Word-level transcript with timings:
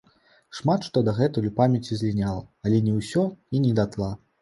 Шмат 0.59 0.87
што 0.87 1.03
дагэтуль 1.09 1.49
у 1.51 1.53
памяці 1.61 1.99
зліняла, 2.01 2.43
але 2.69 2.83
не 2.89 2.99
ўсё 2.99 3.31
і 3.55 3.65
не 3.69 3.79
датла. 3.83 4.15